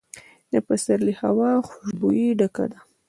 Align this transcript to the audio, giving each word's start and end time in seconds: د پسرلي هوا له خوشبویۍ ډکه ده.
د 0.51 0.55
پسرلي 0.67 1.13
هوا 1.21 1.49
له 1.57 1.63
خوشبویۍ 1.69 2.27
ډکه 2.39 2.65
ده. 2.71 2.79